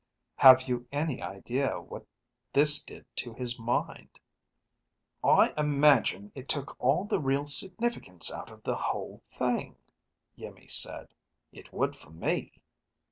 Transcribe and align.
Have 0.37 0.63
you 0.63 0.87
any 0.91 1.21
idea 1.21 1.79
what 1.79 2.07
this 2.53 2.83
did 2.83 3.05
to 3.17 3.35
his 3.35 3.59
mind?" 3.59 4.19
"I 5.23 5.53
imagine 5.55 6.31
it 6.33 6.49
took 6.49 6.75
all 6.79 7.05
the 7.05 7.19
real 7.19 7.45
significance 7.45 8.31
out 8.31 8.49
of 8.49 8.63
the 8.63 8.75
whole 8.77 9.19
thing," 9.19 9.75
Iimmi 10.39 10.71
said. 10.71 11.13
"It 11.51 11.71
would 11.71 11.95
for 11.95 12.09
me." 12.09 12.51